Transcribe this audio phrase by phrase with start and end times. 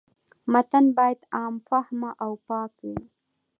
[0.53, 2.97] متن باید عام فهمه او پاک وي.